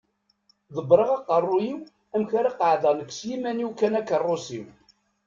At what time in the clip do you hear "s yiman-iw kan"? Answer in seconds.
3.17-3.97